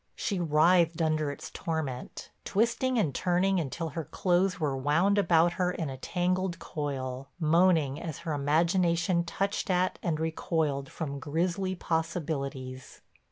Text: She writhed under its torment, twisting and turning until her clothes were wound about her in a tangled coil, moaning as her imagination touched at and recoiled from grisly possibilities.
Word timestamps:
She 0.15 0.39
writhed 0.39 0.99
under 0.99 1.29
its 1.29 1.51
torment, 1.51 2.31
twisting 2.43 2.97
and 2.97 3.13
turning 3.13 3.59
until 3.59 3.89
her 3.89 4.05
clothes 4.05 4.59
were 4.59 4.75
wound 4.75 5.19
about 5.19 5.53
her 5.61 5.69
in 5.71 5.91
a 5.91 5.97
tangled 5.97 6.57
coil, 6.57 7.27
moaning 7.39 8.01
as 8.01 8.17
her 8.25 8.33
imagination 8.33 9.23
touched 9.23 9.69
at 9.69 9.99
and 10.01 10.19
recoiled 10.19 10.89
from 10.91 11.19
grisly 11.19 11.75
possibilities. 11.75 13.01